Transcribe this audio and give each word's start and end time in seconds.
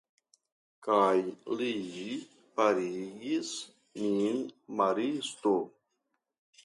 Kaj 0.87 1.19
li 1.59 1.67
farigis 2.59 3.53
min 4.01 4.43
maristo. 4.81 5.55